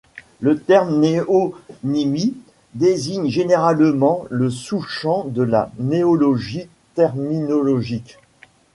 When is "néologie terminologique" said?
5.77-8.17